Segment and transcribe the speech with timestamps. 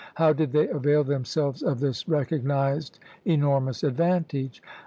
[0.15, 4.59] How did they avail themselves of this recognized enormous advantage?